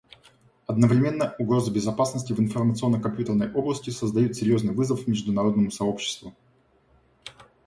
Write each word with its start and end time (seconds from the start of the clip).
Одновременно 0.65 1.35
угрозы 1.37 1.69
безопасности 1.71 2.33
в 2.33 2.39
информационно-компьютерной 2.39 3.53
области 3.53 3.91
создают 3.91 4.35
серьезный 4.35 4.73
вызов 4.73 5.05
международному 5.05 5.69
сообществу. 5.69 6.33